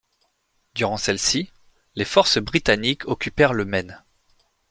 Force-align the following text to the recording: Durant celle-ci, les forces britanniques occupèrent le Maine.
Durant 0.73 0.97
celle-ci, 0.97 1.51
les 1.93 2.05
forces 2.05 2.39
britanniques 2.39 3.07
occupèrent 3.07 3.53
le 3.53 3.65
Maine. 3.65 4.03